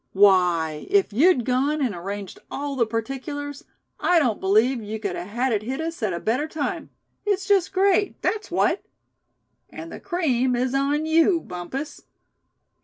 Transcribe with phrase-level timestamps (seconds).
[0.13, 3.65] Why, if you'd gone and arranged all the particulars,
[3.99, 6.89] I don't believe you could a had it hit us at a better time.
[7.23, 8.81] It's just great, that's what."
[9.69, 12.01] "And the cream is on you, Bumpus."